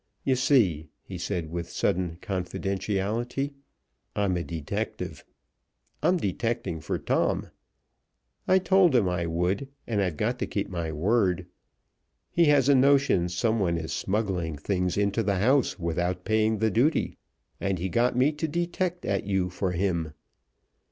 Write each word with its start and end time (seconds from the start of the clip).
You 0.23 0.35
see," 0.35 0.87
he 1.03 1.19
said 1.19 1.51
with 1.51 1.69
sudden 1.69 2.17
confidentiality, 2.23 3.53
"I'm 4.15 4.35
a 4.35 4.43
detective. 4.43 5.23
I'm 6.01 6.17
detecting 6.17 6.81
for 6.81 6.97
Tom. 6.97 7.51
I 8.47 8.57
told 8.57 8.95
him 8.95 9.07
I 9.07 9.27
would, 9.27 9.67
and 9.85 10.01
I've 10.01 10.17
got 10.17 10.39
to 10.39 10.47
keep 10.47 10.69
my 10.69 10.91
word. 10.91 11.45
He 12.31 12.45
has 12.45 12.67
a 12.67 12.73
notion 12.73 13.29
someone 13.29 13.77
is 13.77 13.93
smuggling 13.93 14.57
things 14.57 14.97
into 14.97 15.21
the 15.21 15.35
house 15.37 15.77
without 15.77 16.25
paying 16.25 16.57
the 16.57 16.71
duty, 16.71 17.19
and 17.59 17.77
he 17.77 17.87
got 17.87 18.15
me 18.15 18.31
to 18.31 18.47
detect 18.47 19.05
at 19.05 19.25
you 19.25 19.51
for 19.51 19.71
him. 19.73 20.13